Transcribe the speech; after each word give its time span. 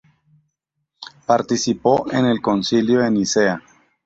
Participó 1.27 2.11
en 2.11 2.25
el 2.25 2.41
Concilio 2.41 3.01
de 3.01 3.11
Nicea. 3.11 3.61